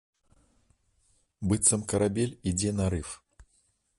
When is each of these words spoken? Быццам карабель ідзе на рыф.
Быццам 1.51 1.81
карабель 1.93 2.35
ідзе 2.53 2.71
на 2.81 2.85
рыф. 2.97 3.09